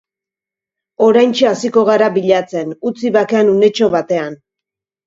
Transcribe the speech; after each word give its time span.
Oraintxe 1.07 1.45
hasiko 1.51 1.85
gara 1.91 2.09
bilatzen, 2.17 2.75
utzi 2.93 3.17
bakean 3.21 3.57
unetxo 3.57 3.95
batean. 3.99 4.43